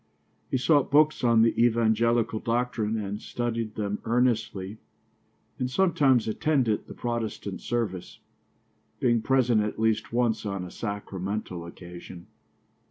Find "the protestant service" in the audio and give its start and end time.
6.87-8.17